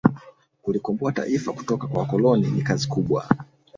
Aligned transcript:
kulikomboa 0.61 1.11
taifa 1.11 1.53
kutoka 1.53 1.87
kwa 1.87 1.99
wakoloni 1.99 2.47
ni 2.51 2.61
kazi 2.61 2.87
kubwa 2.87 3.27